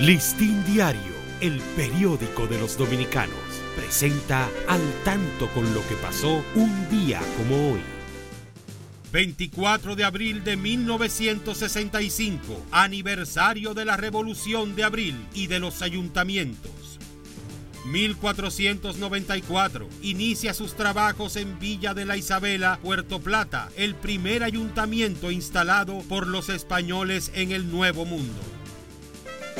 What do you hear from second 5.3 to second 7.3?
con lo que pasó un día